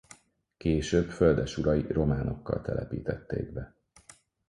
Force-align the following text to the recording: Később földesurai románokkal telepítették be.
Később 0.57 1.09
földesurai 1.09 1.85
románokkal 1.89 2.61
telepítették 2.61 3.53
be. 3.53 3.75